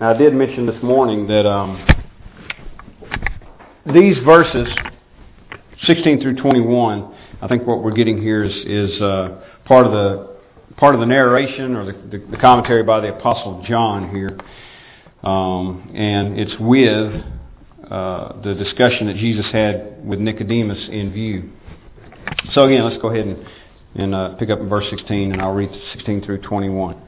[0.00, 1.84] Now, I did mention this morning that um,
[3.92, 4.68] these verses,
[5.86, 10.36] 16 through 21, I think what we're getting here is, is uh, part of the
[10.76, 14.38] part of the narration or the, the, the commentary by the Apostle John here,
[15.28, 17.20] um, and it's with
[17.90, 21.50] uh, the discussion that Jesus had with Nicodemus in view.
[22.52, 23.46] So again, let's go ahead and,
[23.96, 27.07] and uh, pick up in verse 16, and I'll read 16 through 21.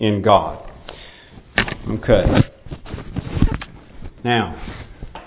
[0.00, 0.70] in God.
[1.88, 2.24] Okay.
[4.24, 4.74] Now,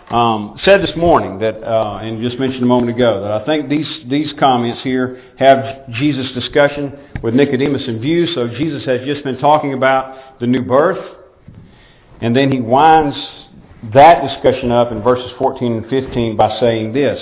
[0.09, 3.69] um, said this morning that, uh, and just mentioned a moment ago, that I think
[3.69, 8.25] these these comments here have Jesus' discussion with Nicodemus in view.
[8.33, 11.03] So Jesus has just been talking about the new birth,
[12.21, 13.15] and then he winds
[13.93, 17.19] that discussion up in verses 14 and 15 by saying this.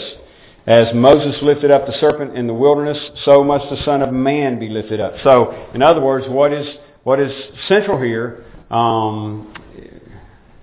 [0.67, 4.59] As Moses lifted up the serpent in the wilderness, so must the Son of Man
[4.59, 5.13] be lifted up.
[5.23, 6.65] So, in other words, what is
[7.05, 7.31] what is
[7.67, 9.53] central here um,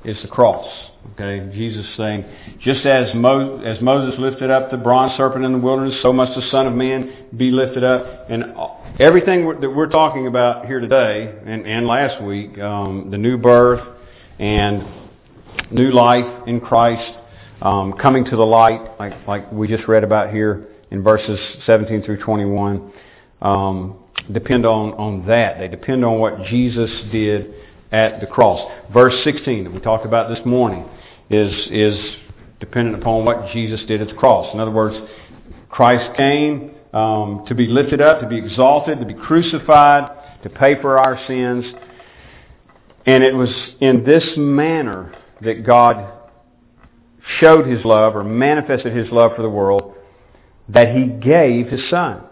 [0.05, 0.67] is the cross.
[1.13, 2.25] Okay, Jesus saying,
[2.61, 6.35] just as, Mo- as Moses lifted up the bronze serpent in the wilderness, so must
[6.35, 8.27] the Son of Man be lifted up.
[8.29, 8.57] And
[8.99, 13.97] everything that we're talking about here today and, and last week, um, the new birth
[14.41, 14.85] and
[15.71, 17.19] new life in Christ,
[17.61, 22.03] um, coming to the light, like, like we just read about here in verses 17
[22.03, 22.93] through 21,
[23.41, 25.59] um, depend on, on that.
[25.59, 27.55] They depend on what Jesus did
[27.91, 28.71] at the cross.
[28.93, 30.89] Verse 16 that we talked about this morning
[31.31, 31.97] is, is
[32.61, 34.53] dependent upon what Jesus did at the cross.
[34.55, 34.97] In other words,
[35.69, 40.81] Christ came um, to be lifted up, to be exalted, to be crucified, to pay
[40.81, 41.65] for our sins.
[43.07, 43.49] And it was
[43.81, 46.13] in this manner that God
[47.41, 49.95] showed his love or manifested his love for the world
[50.69, 52.23] that he gave his son.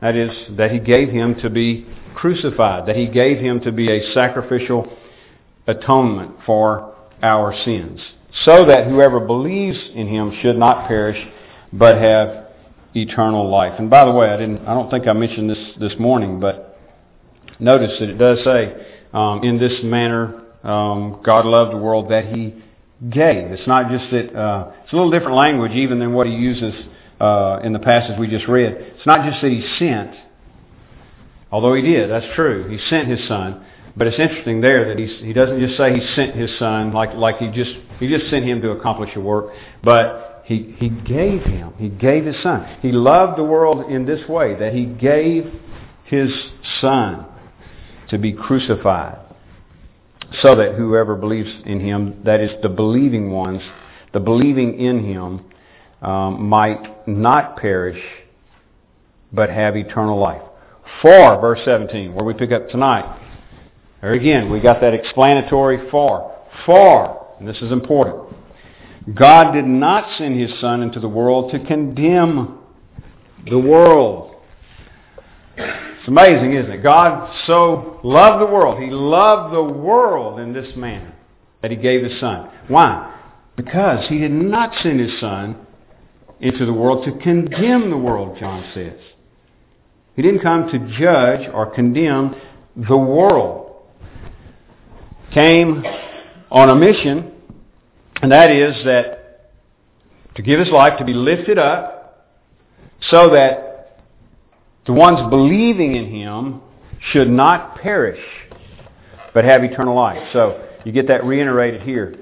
[0.00, 3.90] That is, that he gave him to be crucified, that he gave him to be
[3.90, 4.90] a sacrificial
[5.66, 8.00] atonement for our sins,
[8.44, 11.18] so that whoever believes in him should not perish,
[11.72, 12.46] but have
[12.94, 13.74] eternal life.
[13.78, 16.78] And by the way, I didn't, I don't think I mentioned this this morning, but
[17.58, 22.26] notice that it does say, um, in this manner, um, God loved the world that
[22.26, 22.54] he
[23.08, 23.52] gave.
[23.52, 26.74] It's not just that, uh, it's a little different language even than what he uses
[27.20, 28.72] uh, in the passage we just read.
[28.72, 30.12] It's not just that he sent,
[31.50, 32.68] although he did, that's true.
[32.68, 33.66] He sent his son.
[33.96, 37.12] But it's interesting there that he's, he doesn't just say he sent his son like,
[37.14, 41.42] like he just he just sent him to accomplish a work, but he, he gave
[41.42, 41.74] him.
[41.76, 42.78] He gave his son.
[42.80, 45.52] He loved the world in this way, that he gave
[46.04, 46.30] his
[46.80, 47.26] son
[48.08, 49.18] to be crucified
[50.42, 53.62] so that whoever believes in him, that is the believing ones,
[54.12, 55.44] the believing in him,
[56.02, 58.02] um, might not perish,
[59.32, 60.42] but have eternal life.
[61.02, 63.18] For, verse 17, where we pick up tonight,
[64.00, 66.36] there again, we got that explanatory for.
[66.66, 68.36] For, and this is important,
[69.14, 72.58] God did not send his Son into the world to condemn
[73.48, 74.36] the world.
[75.56, 76.82] It's amazing, isn't it?
[76.82, 78.82] God so loved the world.
[78.82, 81.14] He loved the world in this manner
[81.62, 82.50] that he gave his Son.
[82.68, 83.18] Why?
[83.56, 85.66] Because he did not send his Son
[86.40, 88.98] into the world to condemn the world, John says.
[90.16, 92.34] He didn't come to judge or condemn
[92.76, 93.76] the world.
[95.32, 95.84] Came
[96.50, 97.32] on a mission,
[98.22, 99.50] and that is that
[100.34, 102.28] to give his life to be lifted up
[103.10, 103.98] so that
[104.86, 106.60] the ones believing in him
[107.12, 108.20] should not perish,
[109.32, 110.22] but have eternal life.
[110.32, 112.16] So you get that reiterated here.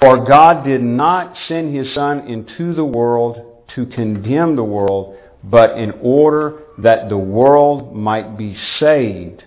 [0.00, 5.78] For God did not send his Son into the world to condemn the world, but
[5.78, 9.44] in order that the world might be saved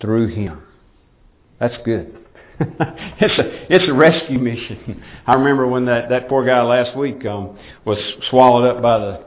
[0.00, 0.60] through him.
[1.60, 2.18] That's good.
[2.60, 5.02] it's a it's a rescue mission.
[5.26, 7.98] I remember when that that poor guy last week um, was
[8.30, 9.24] swallowed up by the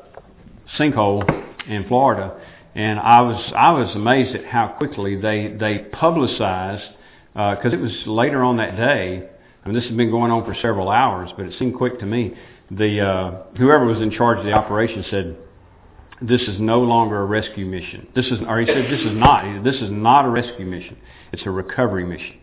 [0.80, 1.24] sinkhole
[1.68, 2.40] in Florida,
[2.76, 6.86] and I was I was amazed at how quickly they they publicized
[7.34, 9.28] because uh, it was later on that day.
[9.64, 12.06] I mean, this has been going on for several hours, but it seemed quick to
[12.06, 12.34] me.
[12.72, 15.38] The uh, whoever was in charge of the operation said
[16.22, 18.08] this is no longer a rescue mission.
[18.16, 19.64] This is, or he said this is not.
[19.64, 20.98] This is not a rescue mission.
[21.32, 22.40] It's a recovery mission.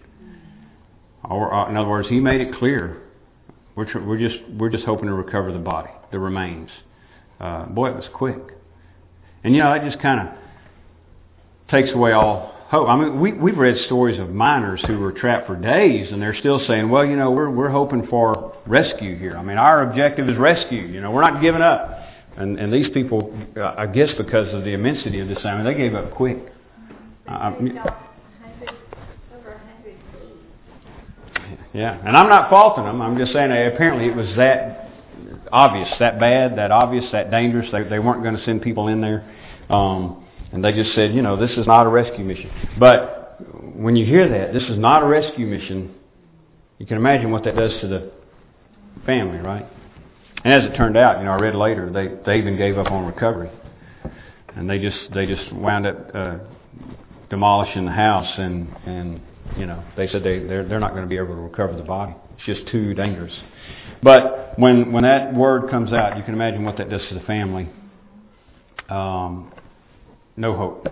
[1.25, 3.03] Or, uh, in other words, he made it clear
[3.75, 6.71] we're, tr- we're just we're just hoping to recover the body, the remains.
[7.41, 8.38] Uh, boy, it was quick,
[9.43, 10.35] and you know that just kind of
[11.69, 12.88] takes away all hope.
[12.88, 16.37] I mean, we we've read stories of miners who were trapped for days, and they're
[16.37, 19.37] still saying, "Well, you know, we're we're hoping for rescue here.
[19.37, 20.82] I mean, our objective is rescue.
[20.82, 22.00] You know, we're not giving up."
[22.37, 25.65] And and these people, uh, I guess, because of the immensity of this, I mean,
[25.65, 26.38] they gave up quick.
[27.29, 27.53] Uh,
[31.73, 33.03] Yeah, and I'm not faulting them.
[33.03, 34.91] I'm just saying apparently it was that
[35.50, 37.69] obvious, that bad, that obvious, that dangerous.
[37.73, 39.29] They, they weren't going to send people in there.
[39.69, 40.24] Um,
[40.55, 42.49] and they just said, you know, this is not a rescue mission.
[42.79, 43.37] But
[43.75, 45.93] when you hear that, this is not a rescue mission,
[46.79, 48.12] you can imagine what that does to the
[49.05, 49.67] family, right?
[50.45, 52.93] And as it turned out, you know, I read later, they, they even gave up
[52.93, 53.51] on recovery.
[54.55, 56.39] And they just, they just wound up, uh,
[57.31, 59.21] demolishing the house and, and
[59.57, 61.83] you know, they said they, they're, they're not going to be able to recover the
[61.83, 62.15] body.
[62.37, 63.33] It's just too dangerous.
[64.05, 67.23] But when, when that word comes out, you can imagine what that does to the
[67.23, 67.69] family.
[68.89, 69.50] Um,
[70.37, 70.89] no hope.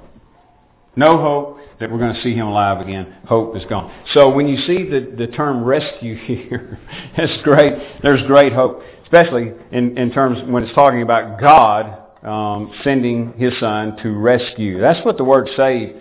[0.95, 3.17] No hope that we're going to see him alive again.
[3.27, 3.93] Hope is gone.
[4.13, 6.79] So when you see the, the term rescue here,
[7.17, 7.75] that's great.
[8.03, 13.53] There's great hope, especially in, in terms when it's talking about God um, sending his
[13.59, 14.81] son to rescue.
[14.81, 15.97] That's what the word save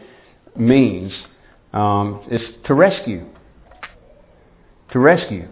[0.56, 1.12] means
[1.74, 3.26] um, is to rescue.
[4.92, 5.48] To rescue.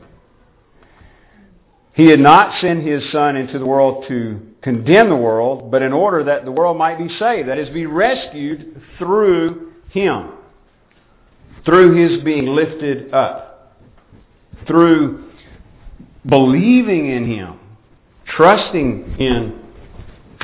[1.93, 5.93] He did not send his Son into the world to condemn the world, but in
[5.93, 7.47] order that the world might be saved.
[7.47, 10.31] That is, be rescued through him.
[11.65, 13.75] Through his being lifted up.
[14.67, 15.31] Through
[16.27, 17.59] believing in him.
[18.25, 19.61] Trusting in,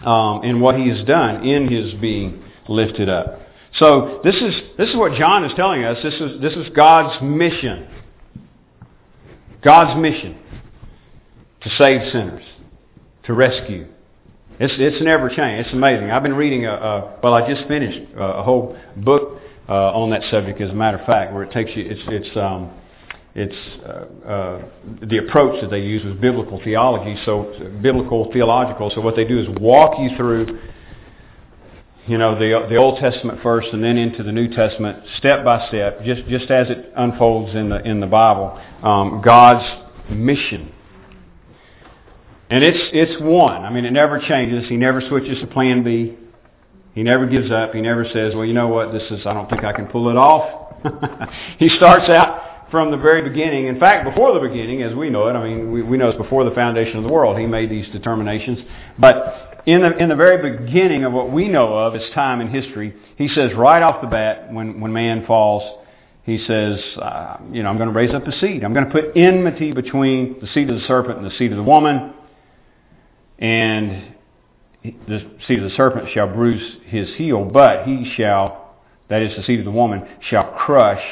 [0.05, 3.41] um, in what he has done in his being lifted up.
[3.77, 5.97] So this is, this is what John is telling us.
[6.01, 7.87] This is, this is God's mission.
[9.61, 10.37] God's mission
[11.61, 12.43] to save sinners,
[13.23, 13.87] to rescue.
[14.59, 15.67] It's, it's never changed.
[15.67, 16.11] It's amazing.
[16.11, 20.09] I've been reading, a, a well, I just finished a, a whole book uh, on
[20.11, 22.71] that subject, as a matter of fact, where it takes you, it's, it's, um,
[23.33, 24.65] it's uh, uh,
[25.03, 28.91] the approach that they use was biblical theology, so biblical theological.
[28.95, 30.59] So what they do is walk you through
[32.07, 35.67] you know, the, the Old Testament first and then into the New Testament, step by
[35.69, 39.65] step, just, just as it unfolds in the, in the Bible, um, God's
[40.09, 40.71] mission.
[42.55, 43.65] And it's, it's one.
[43.65, 44.69] I mean, it never changes.
[44.69, 46.15] He never switches to plan B.
[46.93, 47.73] He never gives up.
[47.73, 50.07] He never says, well, you know what, this is, I don't think I can pull
[50.07, 50.71] it off.
[51.59, 53.67] he starts out from the very beginning.
[53.67, 56.17] In fact, before the beginning, as we know it, I mean, we, we know it's
[56.17, 57.37] before the foundation of the world.
[57.37, 58.59] He made these determinations.
[58.97, 62.47] But in the, in the very beginning of what we know of as time in
[62.47, 65.83] history, he says right off the bat, when, when man falls,
[66.23, 68.63] he says, uh, you know, I'm going to raise up a seed.
[68.63, 71.57] I'm going to put enmity between the seed of the serpent and the seed of
[71.57, 72.13] the woman.
[73.39, 74.15] And
[74.83, 78.75] the seed of the serpent shall bruise his heel, but he shall,
[79.09, 81.03] that is the seed of the woman, shall crush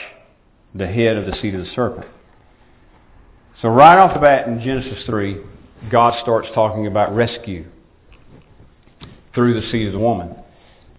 [0.76, 2.08] the head of the seed of the serpent.
[3.62, 5.38] So right off the bat in Genesis 3,
[5.92, 7.66] God starts talking about rescue
[9.34, 10.36] through the seed of the woman.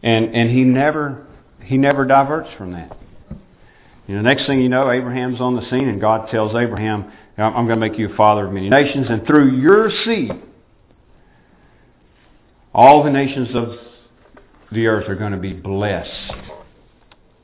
[0.02, 1.26] And, and he never,
[1.62, 2.96] he never diverts from that.
[4.06, 7.66] You know, next thing you know, Abraham's on the scene and God tells Abraham, I'm
[7.66, 10.32] going to make you a father of many nations and through your seed,
[12.74, 13.76] all the nations of
[14.72, 16.10] the earth are going to be blessed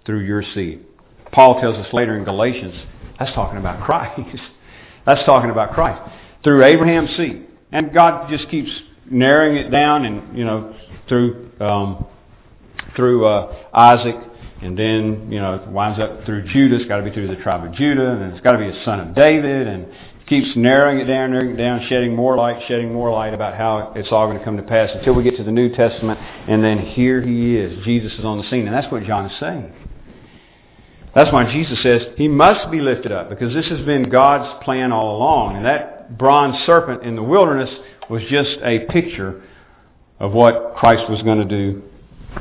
[0.05, 0.85] through your seed.
[1.33, 2.75] Paul tells us later in Galatians,
[3.19, 4.21] that's talking about Christ.
[5.07, 6.03] that's talking about Christ.
[6.43, 7.47] Through Abraham's seed.
[7.73, 8.71] And God just keeps
[9.09, 10.75] narrowing it down and, you know,
[11.09, 12.07] through, um,
[12.97, 14.17] through uh, Isaac,
[14.63, 16.77] and then, you know, winds up through Judah.
[16.77, 18.85] It's got to be through the tribe of Judah, and it's got to be a
[18.85, 19.87] son of David, and
[20.31, 23.93] keeps narrowing it down, narrowing it down, shedding more light, shedding more light about how
[23.97, 26.63] it's all going to come to pass until we get to the New Testament, and
[26.63, 27.85] then here he is.
[27.85, 29.75] Jesus is on the scene, and that's what John is saying.
[31.17, 34.93] That's why Jesus says he must be lifted up, because this has been God's plan
[34.93, 37.69] all along, and that bronze serpent in the wilderness
[38.09, 39.43] was just a picture
[40.21, 41.83] of what Christ was going to do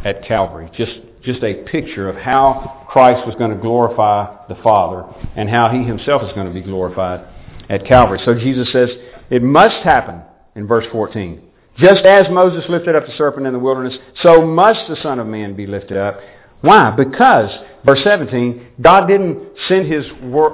[0.05, 0.69] at Calvary.
[0.77, 0.91] Just,
[1.23, 5.83] just a picture of how Christ was going to glorify the Father and how he
[5.83, 7.25] himself is going to be glorified
[7.69, 8.19] at Calvary.
[8.25, 8.89] So Jesus says
[9.29, 10.21] it must happen
[10.55, 11.41] in verse 14.
[11.77, 15.27] Just as Moses lifted up the serpent in the wilderness, so must the Son of
[15.27, 16.19] Man be lifted up.
[16.61, 16.91] Why?
[16.91, 17.49] Because,
[17.85, 20.05] verse 17, God didn't send his,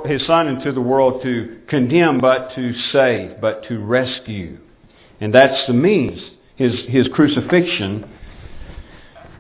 [0.05, 4.60] his Son into the world to condemn, but to save, but to rescue.
[5.19, 6.22] And that's the means.
[6.57, 8.07] His, his crucifixion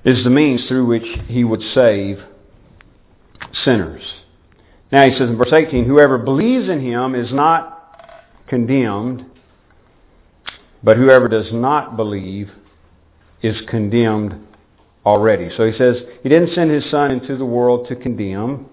[0.03, 2.19] is the means through which he would save
[3.63, 4.03] sinners.
[4.91, 7.75] Now he says in verse 18, Whoever believes in him is not
[8.47, 9.25] condemned,
[10.83, 12.51] but whoever does not believe
[13.41, 14.35] is condemned
[15.05, 15.49] already.
[15.55, 18.67] So he says he didn't send his son into the world to condemn.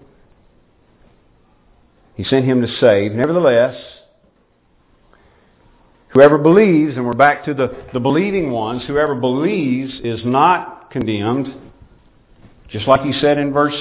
[2.15, 3.13] He sent him to save.
[3.13, 3.75] Nevertheless,
[6.09, 11.47] whoever believes, and we're back to the, the believing ones, whoever believes is not condemned,
[12.69, 13.75] just like he said in verse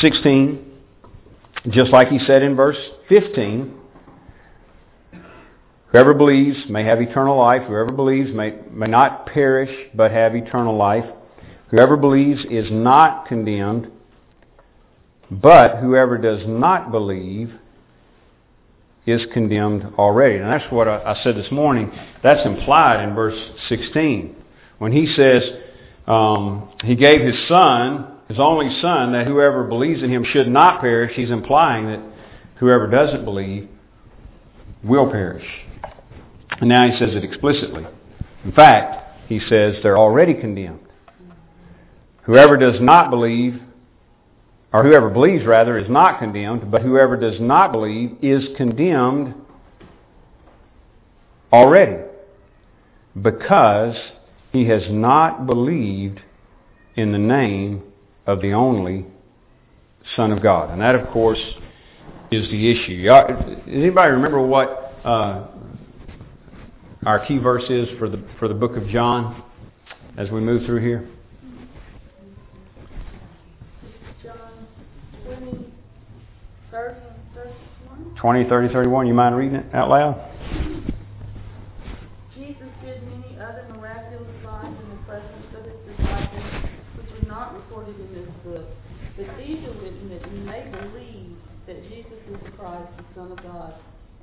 [0.00, 0.73] 16,
[1.70, 2.76] just like he said in verse
[3.08, 3.80] 15.
[5.90, 7.62] Whoever believes may have eternal life.
[7.68, 11.04] Whoever believes may, may not perish but have eternal life.
[11.70, 13.90] Whoever believes is not condemned,
[15.30, 17.52] but whoever does not believe
[19.06, 20.36] is condemned already.
[20.36, 21.90] And that's what I, said this morning.
[22.22, 24.36] That's implied in verse 16.
[24.78, 25.42] When he says
[26.06, 30.80] um, he gave his son, his only son, that whoever believes in him should not
[30.80, 32.00] perish, he's implying that
[32.56, 33.68] whoever doesn't believe
[34.82, 35.46] will perish.
[36.60, 37.86] And now he says it explicitly.
[38.44, 40.80] In fact, he says they're already condemned.
[42.22, 43.60] Whoever does not believe,
[44.72, 49.34] or whoever believes rather, is not condemned, but whoever does not believe is condemned
[51.52, 52.02] already
[53.20, 53.94] because
[54.52, 56.20] he has not believed
[56.96, 57.82] in the name
[58.26, 59.06] of the only
[60.16, 60.70] Son of God.
[60.70, 61.40] And that, of course,
[62.30, 63.02] is the issue.
[63.02, 65.46] Does anybody remember what uh,
[67.06, 69.42] our key verse is for the for the book of John
[70.16, 71.08] as we move through here?
[74.22, 74.38] John
[75.24, 75.72] 20,
[76.70, 76.94] 30,
[77.34, 78.14] 31.
[78.16, 79.06] 20, 30, 31.
[79.06, 80.30] You mind reading it out loud?
[82.34, 87.54] Jesus did many other miraculous signs in the presence of his disciples, which are not
[87.54, 88.66] recorded in this book.
[89.16, 91.76] But these are written that you may believe that
[92.26, 93.74] Jesus Christ, the Son of God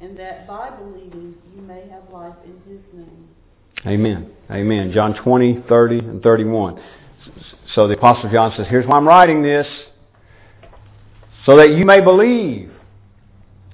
[0.02, 3.30] and that by believing you may have life in his name.
[3.86, 4.32] Amen.
[4.50, 4.92] Amen.
[4.92, 6.82] John 20, 30, and 31.
[7.76, 9.68] So the Apostle John says, here's why I'm writing this.
[11.46, 12.72] So that you may believe.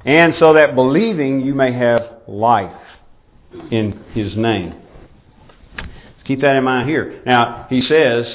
[0.05, 2.75] And so that believing you may have life
[3.72, 4.75] in his name.
[6.25, 7.22] Keep that in mind here.
[7.25, 8.25] Now, he says,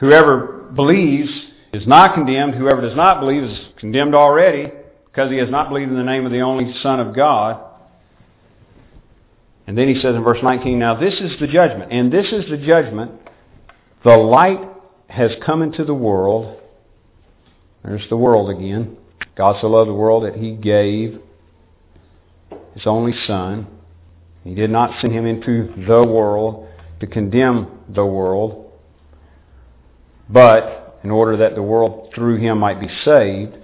[0.00, 1.30] whoever believes
[1.74, 2.54] is not condemned.
[2.54, 4.72] Whoever does not believe is condemned already
[5.18, 7.60] because he has not believed in the name of the only Son of God.
[9.66, 12.48] And then he says in verse 19, Now this is the judgment, and this is
[12.48, 13.10] the judgment.
[14.04, 14.60] The light
[15.08, 16.60] has come into the world.
[17.82, 18.96] There's the world again.
[19.36, 21.18] God so loved the world that he gave
[22.74, 23.66] his only Son.
[24.44, 26.68] He did not send him into the world
[27.00, 28.70] to condemn the world,
[30.28, 33.57] but in order that the world through him might be saved.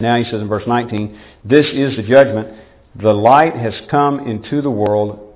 [0.00, 2.56] Now he says in verse 19, This is the judgment.
[3.00, 5.34] The light has come into the world,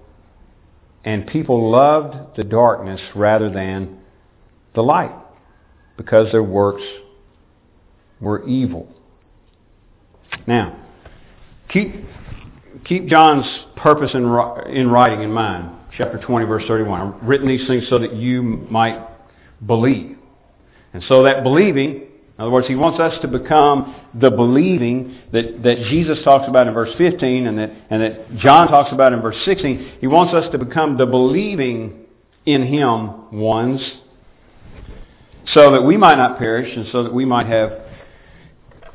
[1.04, 3.98] and people loved the darkness rather than
[4.74, 5.14] the light,
[5.96, 6.82] because their works
[8.20, 8.88] were evil.
[10.46, 10.84] Now,
[11.68, 11.94] keep,
[12.84, 14.22] keep John's purpose in,
[14.74, 15.70] in writing in mind.
[15.96, 17.00] Chapter 20, verse 31.
[17.00, 19.06] I've written these things so that you might
[19.64, 20.18] believe.
[20.92, 22.03] And so that believing
[22.36, 26.66] in other words, he wants us to become the believing that, that Jesus talks about
[26.66, 29.98] in verse 15 and that, and that John talks about in verse 16.
[30.00, 32.06] He wants us to become the believing
[32.44, 33.80] in him ones
[35.52, 37.70] so that we might not perish and so that we might have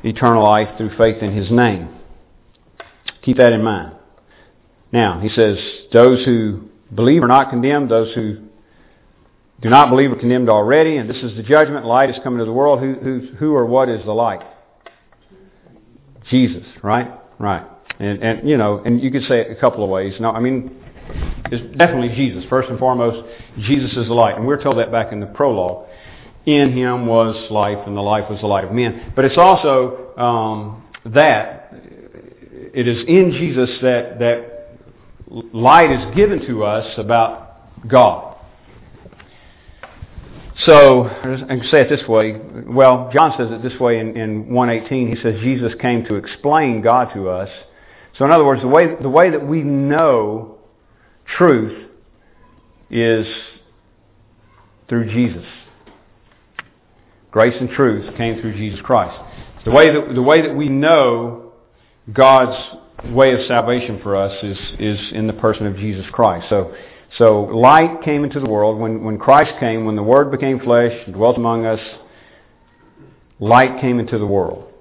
[0.04, 1.88] eternal life through faith in his name.
[3.22, 3.94] Keep that in mind.
[4.92, 5.56] Now, he says,
[5.92, 7.90] those who believe are not condemned.
[7.90, 8.48] Those who
[9.62, 11.84] do not believe are condemned already, and this is the judgment.
[11.84, 12.80] Light is coming to the world.
[12.80, 14.40] Who, who, who or what is the light?
[16.30, 17.10] Jesus, right?
[17.38, 17.66] Right.
[17.98, 20.14] And, and, you know, and you could say it a couple of ways.
[20.20, 20.76] No, I mean,
[21.50, 22.44] it's definitely Jesus.
[22.48, 24.36] First and foremost, Jesus is the light.
[24.36, 25.88] And we're told that back in the prologue.
[26.46, 29.12] In him was life, and the life was the light of men.
[29.14, 34.78] But it's also um, that it is in Jesus that, that
[35.28, 38.29] light is given to us about God.
[40.66, 42.38] So, I can say it this way.
[42.66, 45.16] Well, John says it this way in, in 118.
[45.16, 47.48] He says Jesus came to explain God to us.
[48.18, 50.58] So in other words, the way, the way that we know
[51.38, 51.88] truth
[52.90, 53.26] is
[54.88, 55.46] through Jesus.
[57.30, 59.18] Grace and truth came through Jesus Christ.
[59.64, 61.52] The way that, the way that we know
[62.12, 62.58] God's
[63.06, 66.46] way of salvation for us is, is in the person of Jesus Christ.
[66.50, 66.74] So,
[67.18, 68.78] so light came into the world.
[68.78, 71.80] When, when Christ came, when the Word became flesh and dwelt among us,
[73.38, 74.72] light came into the world.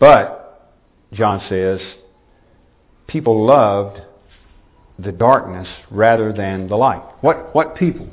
[0.00, 0.72] But,
[1.12, 1.80] John says,
[3.06, 4.00] people loved
[4.98, 7.02] the darkness rather than the light.
[7.20, 8.08] What, what people?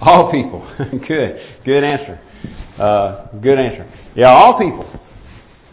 [0.00, 0.66] All people.
[1.08, 1.40] good.
[1.64, 2.20] Good answer.
[2.78, 3.90] Uh, good answer.
[4.14, 4.88] Yeah, all people.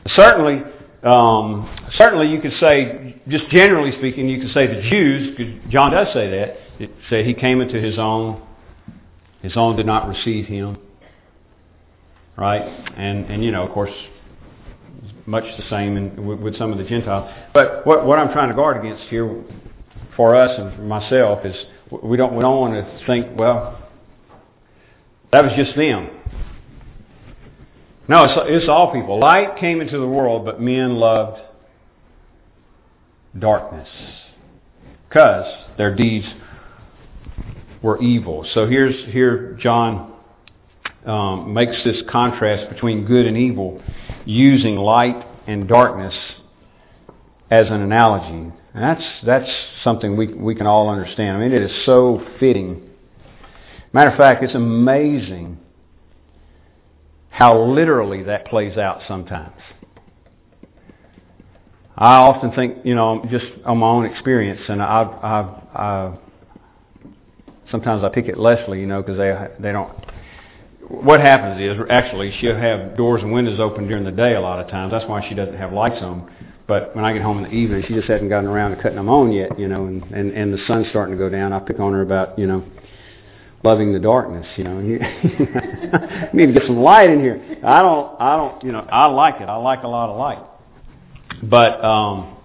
[0.07, 0.63] Certainly,
[1.05, 6.07] um, certainly you could say, just generally speaking, you could say the Jews, John does
[6.13, 8.41] say that, said he came into his own,
[9.41, 10.77] his own did not receive him.
[12.37, 12.61] Right?
[12.97, 13.91] And, and you know, of course,
[15.25, 17.31] much the same in, with, with some of the Gentiles.
[17.53, 19.43] But what, what I'm trying to guard against here
[20.15, 21.55] for us and for myself is
[22.01, 23.79] we don't, we don't want to think, well,
[25.31, 26.09] that was just them.
[28.07, 29.19] No, it's, it's all people.
[29.19, 31.41] Light came into the world, but men loved
[33.37, 33.87] darkness
[35.07, 35.45] because
[35.77, 36.25] their deeds
[37.81, 38.45] were evil.
[38.53, 40.13] So here's here John
[41.05, 43.81] um, makes this contrast between good and evil,
[44.25, 46.13] using light and darkness
[47.51, 48.51] as an analogy.
[48.73, 49.49] And that's that's
[49.83, 51.37] something we we can all understand.
[51.37, 52.89] I mean, it is so fitting.
[53.93, 55.59] Matter of fact, it's amazing
[57.33, 59.59] how literally that plays out sometimes.
[61.97, 66.13] I often think, you know, just on my own experience, and I've, I've, I've
[67.71, 69.91] sometimes I pick at Leslie, you know, because they they don't.
[70.89, 74.59] What happens is actually she'll have doors and windows open during the day a lot
[74.59, 74.91] of times.
[74.91, 76.31] That's why she doesn't have lights on.
[76.67, 78.97] But when I get home in the evening, she just hasn't gotten around to cutting
[78.97, 81.51] them on yet, you know, and and, and the sun's starting to go down.
[81.51, 82.63] I pick on her about, you know,
[83.63, 84.45] loving the darkness.
[84.57, 84.99] You know, you
[86.33, 87.59] need to get some light in here.
[87.63, 89.45] I don't, I don't, you know, I like it.
[89.45, 90.43] I like a lot of light,
[91.43, 92.37] but um,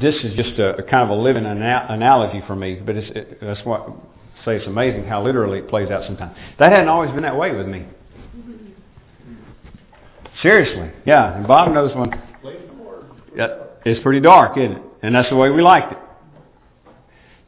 [0.00, 2.74] this is just a, a kind of a living ana- analogy for me.
[2.74, 3.88] But it's, it, that's what
[4.44, 6.34] say it's amazing how literally it plays out sometimes.
[6.58, 7.86] That hadn't always been that way with me.
[10.42, 11.36] Seriously, yeah.
[11.36, 12.10] And Bob knows when.
[13.84, 14.82] It's pretty dark, isn't it?
[15.02, 15.98] And that's the way we liked it.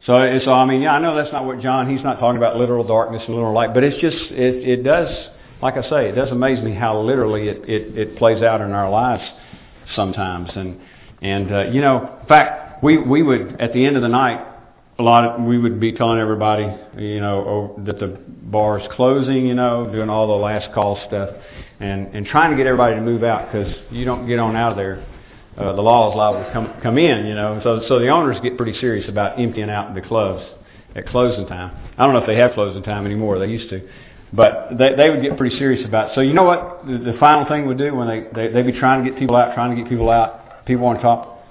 [0.05, 1.89] So, so I mean, yeah, I know that's not what John.
[1.89, 5.07] He's not talking about literal darkness and literal light, but it's just it, it does,
[5.61, 8.71] like I say, it does amaze me how literally it, it, it plays out in
[8.71, 9.23] our lives
[9.95, 10.49] sometimes.
[10.55, 10.79] And
[11.21, 14.45] and uh, you know, in fact, we we would at the end of the night,
[14.99, 16.63] a lot of we would be telling everybody,
[17.01, 21.29] you know, that the bar is closing, you know, doing all the last call stuff,
[21.79, 24.71] and and trying to get everybody to move out because you don't get on out
[24.71, 25.07] of there
[25.57, 27.59] uh, the law is liable to come come in, you know.
[27.63, 30.43] So so the owners get pretty serious about emptying out the clubs
[30.95, 31.75] at closing time.
[31.97, 33.37] I don't know if they have closing time anymore.
[33.37, 33.87] They used to,
[34.31, 36.15] but they they would get pretty serious about.
[36.15, 38.79] So you know what the, the final thing would do when they they they'd be
[38.79, 40.65] trying to get people out, trying to get people out.
[40.65, 41.45] People on top,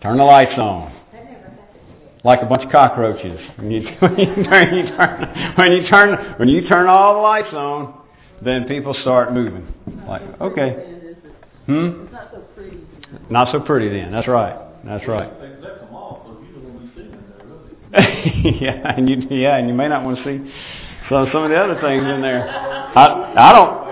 [0.00, 0.94] turn the lights on.
[2.24, 3.38] Like a bunch of cockroaches.
[3.56, 7.20] When you, when you turn, you turn, when you turn, when you turn all the
[7.20, 8.00] lights on,
[8.44, 9.72] then people start moving.
[10.08, 10.95] Like, okay.
[11.66, 12.04] Hmm?
[12.04, 12.80] It's not so pretty.
[13.30, 14.12] Not so pretty then.
[14.12, 14.56] That's right.
[14.84, 15.32] That's right.
[17.96, 20.52] yeah, and you yeah, and you may not want to see
[21.08, 22.48] some some of the other things in there.
[22.48, 23.86] I I don't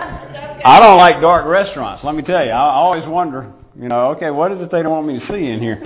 [0.65, 2.05] I don't like dark restaurants.
[2.05, 3.53] Let me tell you, I, I always wonder.
[3.79, 5.77] You know, okay, what is it they don't want me to see in here?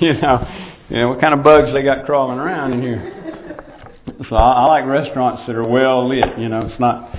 [0.00, 0.46] you know,
[0.88, 3.12] you know what kind of bugs they got crawling around in here.
[4.28, 6.38] So I, I like restaurants that are well lit.
[6.38, 7.10] You know, it's not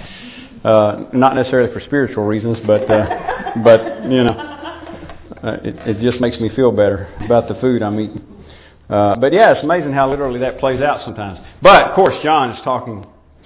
[0.67, 4.37] uh, not necessarily for spiritual reasons, but uh, but you know,
[5.43, 8.21] uh, it, it just makes me feel better about the food I'm eating.
[8.89, 11.39] Uh, but yeah, it's amazing how literally that plays out sometimes.
[11.61, 13.05] But of course, John is talking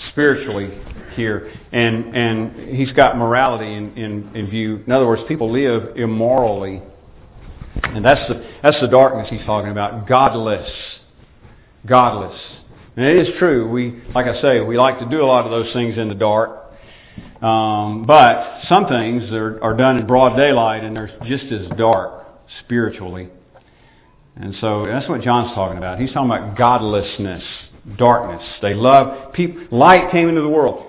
[0.10, 0.72] spiritually
[1.16, 4.84] here, and and he's got morality in, in, in view.
[4.86, 6.82] In other words, people live immorally,
[7.84, 10.08] and that's the that's the darkness he's talking about.
[10.08, 10.70] Godless,
[11.86, 12.40] godless.
[12.96, 13.70] And it is true.
[13.70, 16.16] We, like I say, we like to do a lot of those things in the
[16.16, 16.61] dark.
[17.42, 22.26] Um, but some things are, are done in broad daylight and they're just as dark
[22.64, 23.30] spiritually.
[24.36, 26.00] And so that's what John's talking about.
[26.00, 27.44] He's talking about godlessness,
[27.98, 28.48] darkness.
[28.62, 29.66] They love people.
[29.78, 30.88] Light came into the world.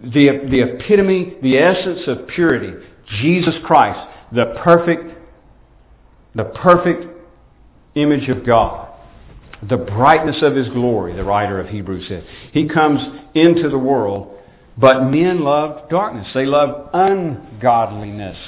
[0.00, 2.84] The, the epitome, the essence of purity,
[3.20, 3.98] Jesus Christ,
[4.32, 5.18] the perfect,
[6.34, 7.06] the perfect
[7.94, 8.88] image of God,
[9.68, 12.24] the brightness of His glory, the writer of Hebrews says.
[12.52, 13.00] He comes
[13.34, 14.33] into the world,
[14.76, 16.28] but men love darkness.
[16.34, 18.38] They love ungodliness.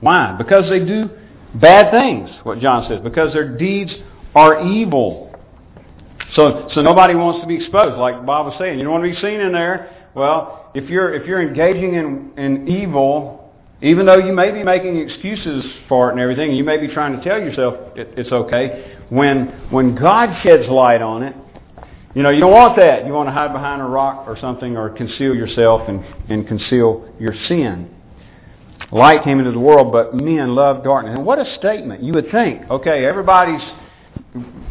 [0.00, 0.34] Why?
[0.36, 1.10] Because they do
[1.54, 3.92] bad things, what John says, because their deeds
[4.34, 5.34] are evil.
[6.34, 8.78] So, so nobody wants to be exposed, like Bob was saying.
[8.78, 10.08] You don't want to be seen in there.
[10.14, 14.96] Well, if you're if you're engaging in, in evil, even though you may be making
[14.96, 18.96] excuses for it and everything, you may be trying to tell yourself it, it's okay.
[19.08, 21.34] When when God sheds light on it,
[22.18, 23.06] you know you don't want that.
[23.06, 27.08] You want to hide behind a rock or something, or conceal yourself and, and conceal
[27.20, 27.94] your sin.
[28.90, 31.14] Light came into the world, but men love darkness.
[31.14, 32.02] And what a statement!
[32.02, 33.62] You would think, okay, everybody's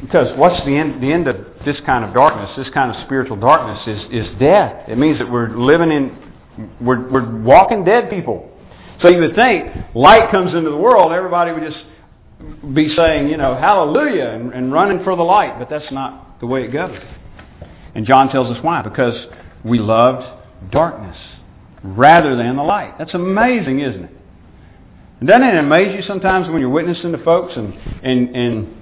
[0.02, 3.38] because what's the end, the end of this kind of darkness, this kind of spiritual
[3.38, 4.90] darkness is, is death.
[4.90, 6.34] It means that we're living in,
[6.82, 8.52] we're, we're walking dead people.
[9.02, 13.38] So you would think light comes into the world, everybody would just be saying, you
[13.38, 15.58] know, hallelujah and, and running for the light.
[15.58, 16.98] But that's not the way it goes.
[17.98, 18.84] And John tells us why.
[18.84, 19.16] Because
[19.66, 20.26] we loved
[20.72, 21.18] darkness
[21.84, 22.98] rather than the light.
[23.00, 24.12] That's amazing, isn't it?
[25.20, 28.78] And doesn't it amaze you sometimes when you're witnessing to folks and, and, and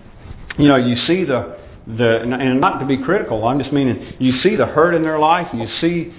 [0.58, 4.42] you know, you see the, the, and not to be critical, I'm just meaning, you
[4.42, 6.14] see the hurt in their life, you see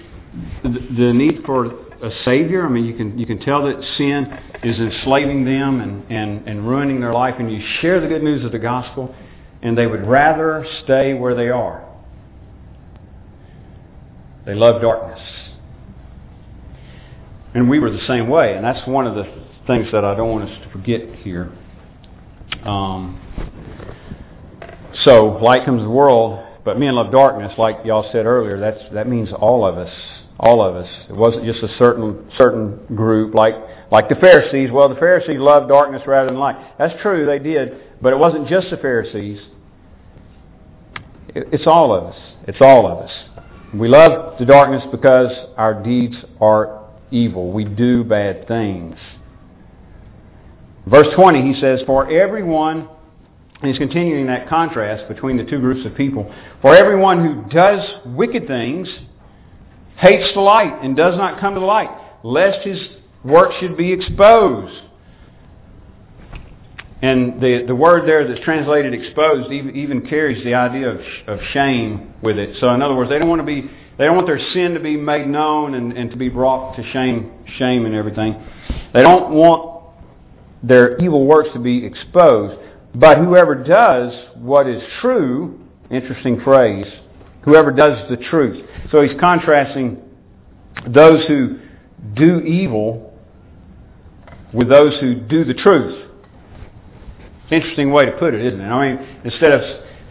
[0.62, 2.64] the, the need for a savior.
[2.64, 4.26] I mean, you can you can tell that sin
[4.62, 8.44] is enslaving them and, and, and ruining their life, and you share the good news
[8.44, 9.14] of the gospel,
[9.62, 11.85] and they would rather stay where they are.
[14.46, 15.20] They love darkness.
[17.54, 19.24] And we were the same way, and that's one of the
[19.66, 21.50] things that I don't want us to forget here.
[22.64, 23.20] Um,
[25.04, 28.58] so light comes to the world, but men love darkness, like y'all said earlier.
[28.60, 29.92] That's that means all of us,
[30.38, 30.88] all of us.
[31.08, 33.54] It wasn't just a certain certain group, like
[33.90, 34.70] like the Pharisees.
[34.70, 36.56] Well, the Pharisees loved darkness rather than light.
[36.78, 39.40] That's true, they did, but it wasn't just the Pharisees.
[41.34, 42.20] It's all of us.
[42.46, 43.10] It's all of us.
[43.74, 47.52] We love the darkness because our deeds are evil.
[47.52, 48.96] We do bad things.
[50.86, 52.88] Verse 20, he says, For everyone
[53.62, 56.32] and he's continuing that contrast between the two groups of people.
[56.60, 58.88] For everyone who does wicked things
[59.96, 61.88] hates the light and does not come to the light,
[62.22, 62.78] lest his
[63.24, 64.74] work should be exposed.
[67.02, 71.38] And the, the word there that's translated exposed even, even carries the idea of, of
[71.52, 72.56] shame with it.
[72.58, 74.80] So in other words, they don't want to be, they don't want their sin to
[74.80, 78.34] be made known and, and to be brought to shame, shame and everything.
[78.94, 79.94] They don't want
[80.62, 82.58] their evil works to be exposed.
[82.94, 86.86] But whoever does what is true, interesting phrase,
[87.44, 88.64] whoever does the truth.
[88.90, 90.00] So he's contrasting
[90.88, 91.58] those who
[92.14, 93.12] do evil
[94.52, 96.05] with those who do the truth.
[97.50, 98.64] Interesting way to put it, isn't it?
[98.64, 99.60] I mean, instead of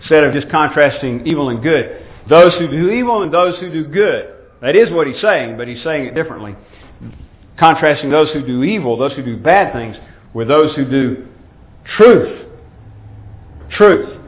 [0.02, 3.86] instead of just contrasting evil and good, those who do evil and those who do
[3.86, 4.34] good.
[4.62, 6.56] That is what he's saying, but he's saying it differently.
[7.58, 9.95] Contrasting those who do evil, those who do bad things,
[10.34, 11.28] with those who do
[11.98, 12.45] truth
[13.71, 14.21] truth.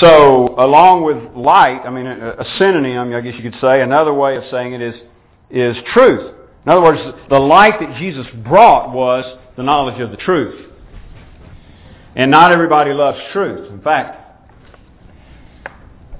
[0.00, 4.12] So, along with light, I mean, a, a synonym, I guess you could say, another
[4.12, 4.94] way of saying it is,
[5.50, 6.34] is truth.
[6.66, 9.24] In other words, the light that Jesus brought was
[9.56, 10.70] the knowledge of the truth.
[12.16, 13.70] And not everybody loves truth.
[13.70, 14.20] In fact,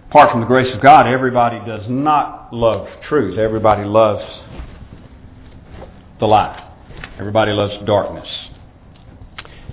[0.09, 3.39] apart from the grace of God, everybody does not love truth.
[3.39, 4.25] Everybody loves
[6.21, 6.61] the light.
[7.19, 8.29] Everybody loves darkness.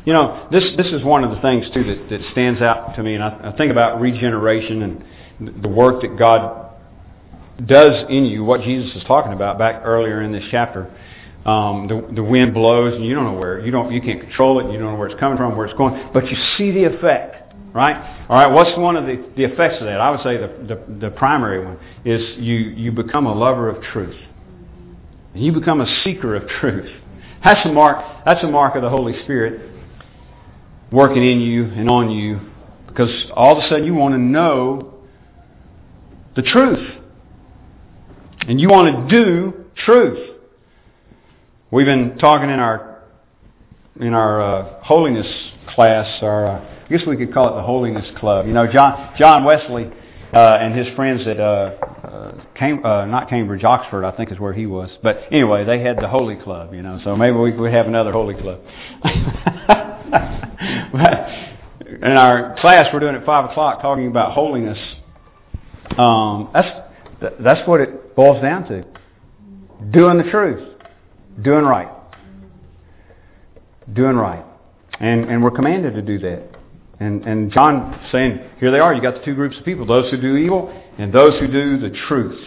[0.06, 3.04] You know, this this is one of the things too that, that stands out to
[3.04, 4.82] me, and I, I think about regeneration
[5.40, 6.72] and the work that God
[7.66, 8.44] does in you.
[8.44, 10.92] What Jesus is talking about back earlier in this chapter.
[11.46, 14.60] Um, the, the wind blows, and you don't know where you don't you can't control
[14.60, 14.72] it.
[14.72, 17.56] You don't know where it's coming from, where it's going, but you see the effect,
[17.74, 18.26] right?
[18.30, 18.48] All right.
[18.48, 20.00] What's one of the, the effects of that?
[20.00, 23.82] I would say the, the the primary one is you you become a lover of
[23.86, 24.16] truth.
[25.34, 26.92] You become a seeker of truth.
[27.44, 28.24] That's a mark.
[28.24, 29.72] That's a mark of the Holy Spirit
[30.92, 32.40] working in you and on you
[32.88, 34.94] because all of a sudden you want to know
[36.36, 36.98] the truth.
[38.48, 40.31] And you want to do truth.
[41.72, 43.04] We've been talking in our
[43.98, 45.28] in our uh, holiness
[45.74, 48.46] class, or uh, I guess we could call it the holiness club.
[48.46, 49.90] You know, John John Wesley
[50.34, 51.44] uh, and his friends at uh,
[52.04, 54.90] uh, Cam- uh, not Cambridge, Oxford, I think is where he was.
[55.02, 56.74] But anyway, they had the Holy Club.
[56.74, 58.60] You know, so maybe we could have another Holy Club.
[62.04, 64.78] in our class we're doing at five o'clock talking about holiness.
[65.98, 66.68] Um, that's
[67.40, 68.84] that's what it boils down to:
[69.90, 70.72] doing the truth,
[71.41, 71.89] doing right,
[73.94, 74.46] doing right,
[75.00, 76.52] and and we're commanded to do that.
[77.00, 80.12] And, and John saying, here they are, you got the two groups of people, those
[80.12, 82.39] who do evil and those who do the truth.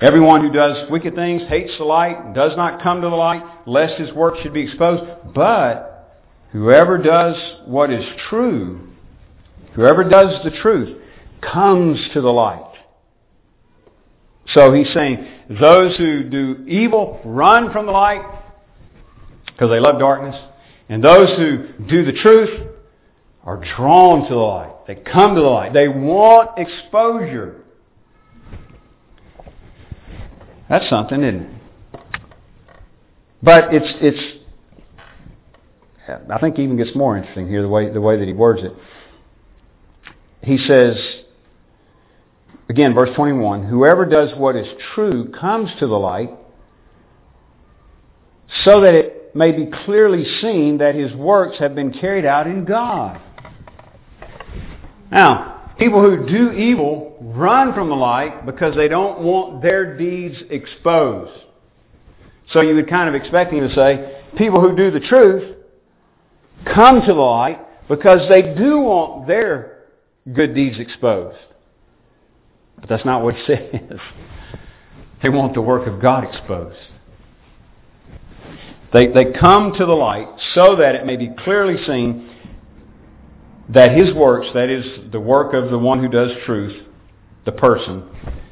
[0.00, 4.00] Everyone who does wicked things hates the light, does not come to the light, lest
[4.00, 5.02] his work should be exposed.
[5.34, 6.18] But
[6.52, 8.88] whoever does what is true,
[9.74, 10.98] whoever does the truth,
[11.42, 12.73] comes to the light.
[14.52, 18.22] So he's saying, those who do evil run from the light
[19.46, 20.36] because they love darkness.
[20.88, 22.68] And those who do the truth
[23.44, 24.86] are drawn to the light.
[24.86, 25.72] They come to the light.
[25.72, 27.62] They want exposure.
[30.68, 31.50] That's something, isn't it?
[33.42, 34.40] But it's it's.
[36.30, 38.72] I think even gets more interesting here the way the way that he words it.
[40.42, 40.96] He says,
[42.68, 46.30] again, verse twenty-one: Whoever does what is true comes to the light,
[48.64, 52.64] so that it may be clearly seen that his works have been carried out in
[52.64, 53.20] God.
[55.10, 60.36] Now, people who do evil run from the light because they don't want their deeds
[60.50, 61.32] exposed.
[62.52, 65.56] So you would kind of expect him to say, people who do the truth
[66.72, 69.84] come to the light because they do want their
[70.32, 71.38] good deeds exposed.
[72.80, 73.98] But that's not what he says.
[75.22, 76.78] They want the work of God exposed.
[78.92, 82.30] They, they come to the light so that it may be clearly seen
[83.70, 86.86] that his works, that is the work of the one who does truth,
[87.44, 88.04] the person,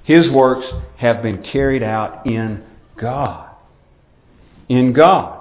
[0.05, 2.65] his works have been carried out in
[3.01, 3.51] God.
[4.69, 5.41] In God.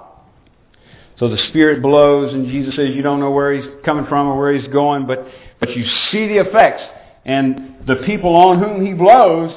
[1.18, 4.38] So the Spirit blows and Jesus says you don't know where he's coming from or
[4.38, 5.26] where he's going, but,
[5.58, 6.82] but you see the effects.
[7.24, 9.52] And the people on whom he blows,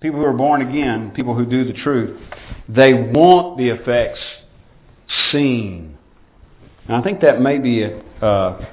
[0.00, 2.20] people who are born again, people who do the truth,
[2.68, 4.20] they want the effects
[5.30, 5.96] seen.
[6.86, 8.66] And I think that may be a, uh,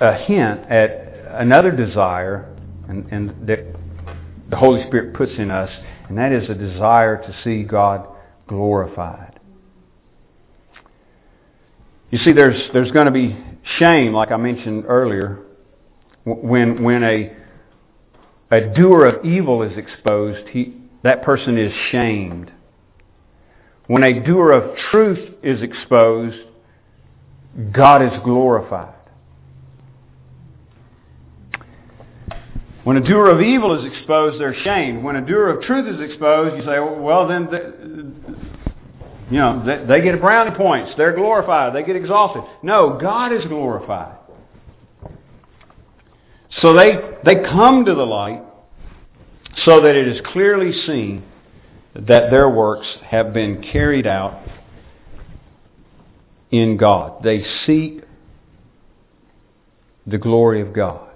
[0.00, 2.56] a hint at another desire
[2.88, 3.60] and, and that
[4.50, 5.70] the Holy Spirit puts in us,
[6.08, 8.06] and that is a desire to see God
[8.48, 9.38] glorified.
[12.10, 13.38] You see, there's there's going to be
[13.78, 15.38] shame, like I mentioned earlier,
[16.34, 17.36] when when a
[18.50, 22.50] a doer of evil is exposed, he, that person is shamed.
[23.86, 26.36] When a doer of truth is exposed,
[27.72, 28.94] God is glorified.
[32.84, 35.04] When a doer of evil is exposed, they're shamed.
[35.04, 37.48] When a doer of truth is exposed, you say, well, then,
[39.30, 40.92] you know, they, they get brownie points.
[40.96, 41.74] They're glorified.
[41.74, 42.42] They get exalted.
[42.62, 44.16] No, God is glorified.
[46.60, 46.92] So they,
[47.24, 48.42] they come to the light
[49.64, 51.24] so that it is clearly seen
[51.94, 54.42] that their works have been carried out
[56.50, 57.22] in God.
[57.22, 58.02] They seek
[60.06, 61.08] the glory of God.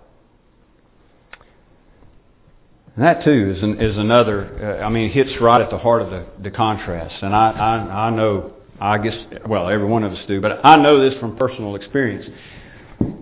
[2.94, 4.79] And that too is an, is another.
[4.81, 7.23] Uh, I mean, hits right at the heart of the, the contrast.
[7.23, 8.53] And I, I I know.
[8.81, 9.14] I guess
[9.47, 12.27] well, every one of us do, but I know this from personal experience.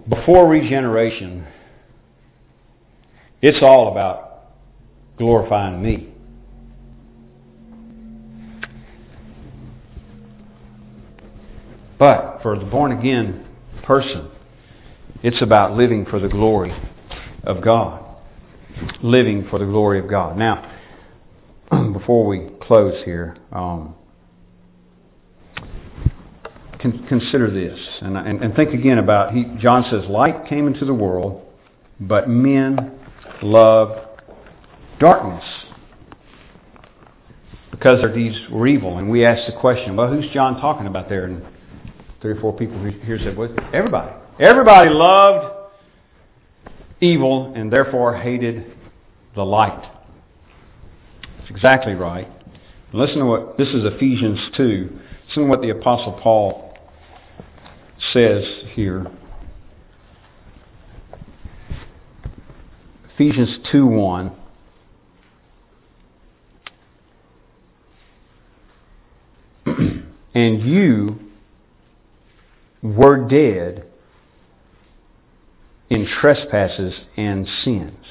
[0.09, 1.47] Before regeneration,
[3.43, 4.45] it's all about
[5.19, 6.09] glorifying me.
[11.99, 13.47] But for the born again
[13.85, 14.31] person,
[15.23, 16.75] it's about living for the glory
[17.45, 18.03] of God
[19.03, 20.37] living for the glory of God.
[20.37, 20.71] Now,
[21.93, 23.95] before we close here, um,
[26.81, 30.85] con- consider this and, and, and, think again about he, John says, light came into
[30.85, 31.43] the world,
[32.01, 32.99] but men
[33.43, 34.01] loved
[34.99, 35.45] darkness
[37.71, 38.99] because their deeds were evil.
[38.99, 41.25] And we ask the question, well, who's John talking about there?
[41.25, 41.45] And
[42.21, 44.13] three or four people here said, well, everybody.
[44.39, 45.57] Everybody loved
[47.01, 48.77] evil and therefore hated
[49.35, 49.83] the light.
[51.39, 52.29] That's exactly right.
[52.93, 54.99] Listen to what, this is Ephesians 2.
[55.29, 56.79] Listen to what the Apostle Paul
[58.13, 59.07] says here.
[63.23, 64.33] Ephesians 2 1.
[70.35, 71.21] and you
[72.83, 73.85] were dead
[75.89, 78.05] in trespasses and sins.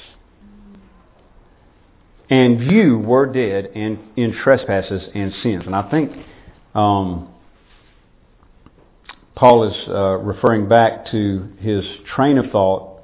[2.30, 5.64] And you were dead in, in trespasses and sins.
[5.66, 6.14] And I think
[6.74, 7.28] um,
[9.36, 11.84] Paul is uh, referring back to his
[12.16, 13.02] train of thought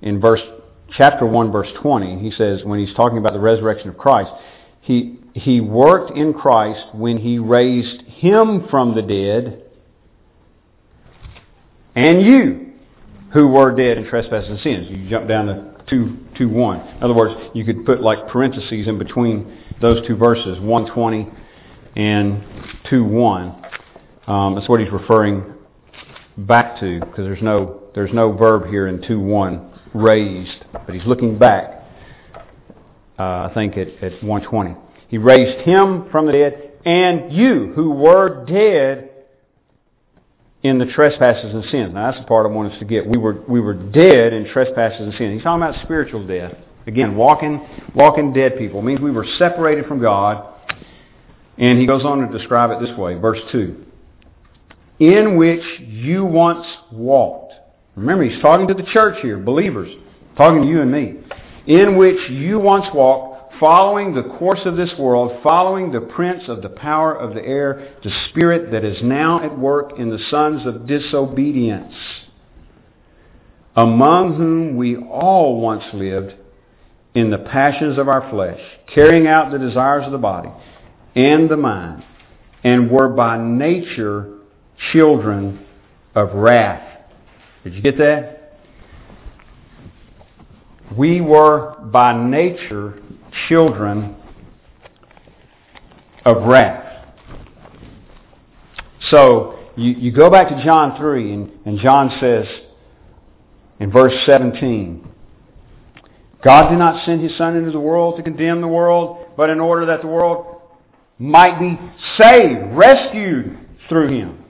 [0.00, 0.40] in verse
[0.96, 2.18] chapter 1 verse 20.
[2.18, 4.30] He says when he's talking about the resurrection of Christ,
[4.80, 9.64] he he worked in Christ when he raised him from the dead
[11.94, 12.72] And you,
[13.32, 14.86] who were dead in trespasses and sins.
[14.90, 16.80] You jump down to 2, 2 1.
[16.80, 21.28] In other words, you could put like parentheses in between those two verses, 120
[21.96, 22.44] and
[22.88, 23.62] 2 1.
[24.26, 25.54] Um, that's what he's referring
[26.38, 31.04] back to, because there's no, there's no verb here in 2 1, raised, but he's
[31.06, 31.82] looking back,
[33.18, 34.74] uh, I think, at, at 120.
[35.08, 39.10] He raised him from the dead, and you, who were dead
[40.62, 41.92] in the trespasses and sins.
[41.92, 43.06] Now that's the part I want us to get.
[43.06, 45.34] We were we were dead in trespasses and sins.
[45.34, 46.54] He's talking about spiritual death.
[46.86, 50.48] Again, walking walking dead people it means we were separated from God.
[51.58, 53.84] And he goes on to describe it this way, verse two.
[54.98, 57.51] In which you once walked.
[57.96, 59.92] Remember, he's talking to the church here, believers,
[60.36, 61.16] talking to you and me.
[61.66, 66.62] In which you once walked following the course of this world, following the prince of
[66.62, 70.66] the power of the air, the spirit that is now at work in the sons
[70.66, 71.94] of disobedience,
[73.76, 76.34] among whom we all once lived
[77.14, 78.58] in the passions of our flesh,
[78.92, 80.50] carrying out the desires of the body
[81.14, 82.02] and the mind,
[82.64, 84.38] and were by nature
[84.92, 85.64] children
[86.16, 86.91] of wrath.
[87.64, 88.58] Did you get that?
[90.96, 93.00] We were by nature
[93.48, 94.16] children
[96.24, 97.06] of wrath.
[99.10, 102.46] So you, you go back to John 3, and, and John says
[103.80, 105.08] in verse 17,
[106.42, 109.60] God did not send his Son into the world to condemn the world, but in
[109.60, 110.60] order that the world
[111.18, 111.78] might be
[112.18, 114.41] saved, rescued through him.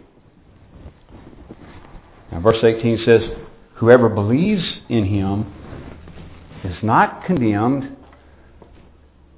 [2.32, 3.20] Now verse 18 says,
[3.74, 5.52] Whoever believes in him
[6.64, 7.96] is not condemned,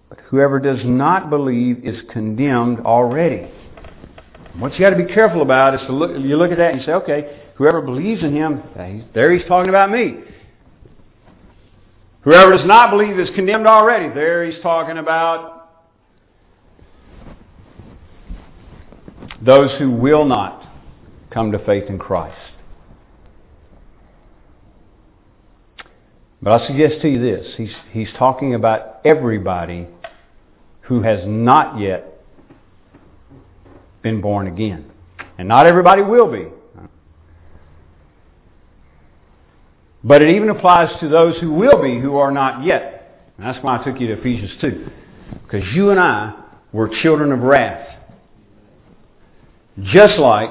[0.09, 3.51] but Whoever does not believe is condemned already.
[4.59, 6.81] What you got to be careful about is to look, you look at that and
[6.81, 8.63] you say, okay, whoever believes in him,
[9.13, 10.21] there he's talking about me.
[12.23, 14.13] Whoever does not believe is condemned already.
[14.15, 15.69] There he's talking about
[19.43, 20.63] those who will not
[21.33, 22.54] come to faith in Christ.
[26.45, 27.55] But I suggest to you this.
[27.57, 29.89] He's, he's talking about everybody
[30.83, 32.21] who has not yet
[34.03, 34.91] been born again.
[35.39, 36.49] And not everybody will be.
[40.05, 43.33] But it even applies to those who will be who are not yet.
[43.39, 44.91] And that's why I took you to Ephesians 2.
[45.45, 47.89] Because you and I were children of wrath.
[49.83, 50.51] Just like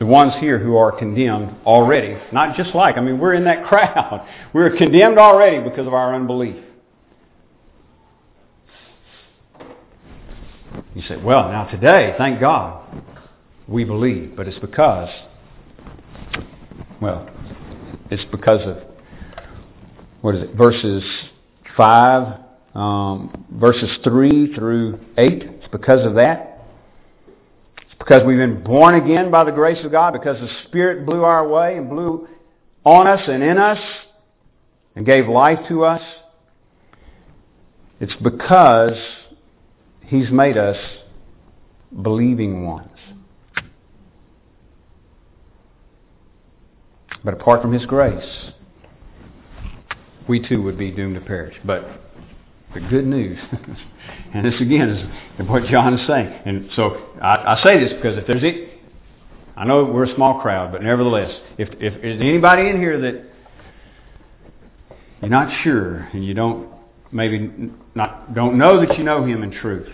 [0.00, 2.16] the ones here who are condemned already.
[2.32, 4.26] Not just like, I mean, we're in that crowd.
[4.52, 6.64] We're condemned already because of our unbelief.
[10.94, 13.02] You say, well, now today, thank God,
[13.68, 14.34] we believe.
[14.36, 15.10] But it's because,
[17.00, 17.28] well,
[18.10, 18.78] it's because of,
[20.22, 21.04] what is it, verses
[21.76, 22.40] 5,
[22.74, 25.42] um, verses 3 through 8.
[25.42, 26.49] It's because of that.
[28.10, 31.46] Because we've been born again by the grace of God, because the Spirit blew our
[31.46, 32.26] way and blew
[32.82, 33.78] on us and in us
[34.96, 36.02] and gave life to us.
[38.00, 38.96] It's because
[40.06, 40.76] He's made us
[42.02, 42.88] believing ones.
[47.24, 48.50] But apart from His grace,
[50.28, 51.54] we too would be doomed to perish.
[51.64, 52.09] But
[52.74, 53.38] the good news,
[54.34, 56.32] and this again is what John is saying.
[56.44, 58.42] And so I, I say this because if there's
[59.56, 63.24] I know we're a small crowd, but nevertheless, if if there's anybody in here that
[65.20, 66.68] you're not sure and you don't
[67.12, 67.50] maybe
[67.94, 69.88] not don't know that you know Him in truth,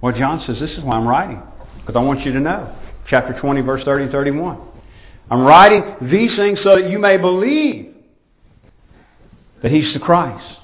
[0.00, 1.42] well, John says, this is why I'm writing,
[1.80, 2.76] because I want you to know.
[3.08, 4.60] Chapter 20, verse 30 and 31.
[5.30, 7.94] I'm writing these things so that you may believe
[9.62, 10.57] that He's the Christ.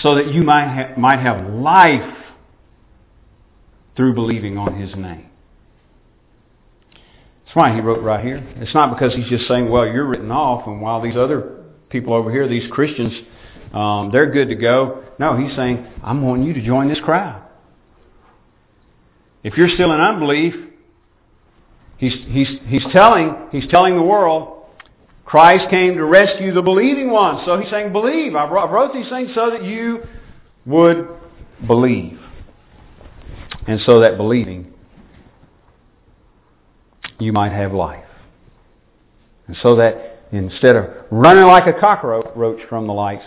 [0.00, 2.16] So that you might, ha- might have life
[3.96, 5.28] through believing on His name.
[7.52, 8.38] That's why he wrote right here.
[8.56, 12.14] It's not because he's just saying, well, you're written off, and while these other people
[12.14, 13.12] over here, these Christians,
[13.74, 15.04] um, they're good to go.
[15.18, 17.42] No, he's saying, I'm wanting you to join this crowd.
[19.44, 20.54] If you're still in unbelief,
[21.98, 24.61] he's, he's, he's, telling, he's telling the world,
[25.24, 27.42] Christ came to rescue the believing ones.
[27.46, 28.34] So he's saying, believe.
[28.34, 30.02] I wrote these things so that you
[30.66, 31.08] would
[31.66, 32.18] believe.
[33.66, 34.72] And so that believing,
[37.18, 38.04] you might have life.
[39.46, 43.24] And so that instead of running like a cockroach from the lights,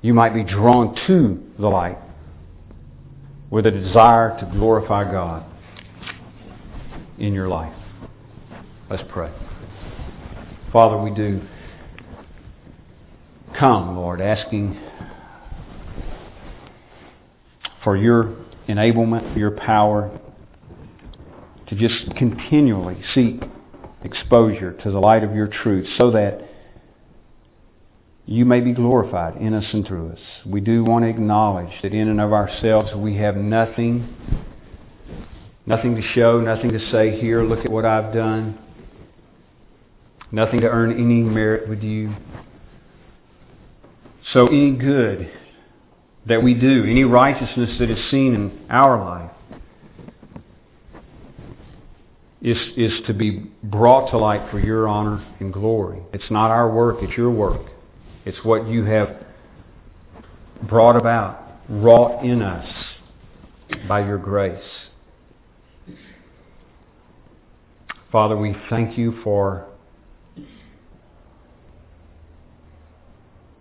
[0.00, 1.98] you might be drawn to the light
[3.50, 5.44] with a desire to glorify God
[7.18, 7.74] in your life.
[8.90, 9.30] Let's pray.
[10.72, 11.42] Father, we do
[13.58, 14.80] come, Lord, asking
[17.84, 18.34] for your
[18.70, 20.18] enablement, your power
[21.66, 23.42] to just continually seek
[24.02, 26.40] exposure to the light of your truth so that
[28.24, 30.20] you may be glorified in us and through us.
[30.46, 34.08] We do want to acknowledge that in and of ourselves we have nothing,
[35.66, 38.58] nothing to show, nothing to say here, look at what I've done,
[40.32, 42.14] nothing to earn any merit with you.
[44.32, 45.30] So any good
[46.26, 49.30] that we do, any righteousness that is seen in our life,
[52.40, 56.02] is, is to be brought to light for your honor and glory.
[56.12, 57.66] It's not our work, it's your work.
[58.24, 59.24] It's what you have
[60.68, 62.68] brought about, wrought in us
[63.88, 64.62] by your grace.
[68.10, 69.66] Father, we thank you for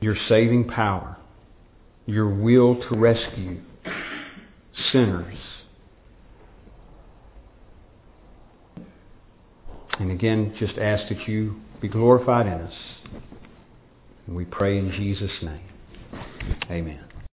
[0.01, 1.15] your saving power,
[2.07, 3.61] your will to rescue
[4.91, 5.37] sinners.
[9.99, 12.73] And again, just ask that you be glorified in us.
[14.25, 15.61] And we pray in Jesus' name.
[16.71, 17.10] Amen.